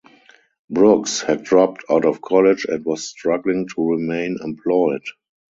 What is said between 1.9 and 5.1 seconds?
of college and was struggling to remain employed.